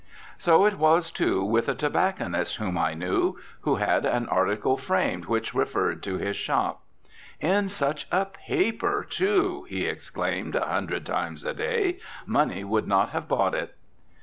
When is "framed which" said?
4.75-5.53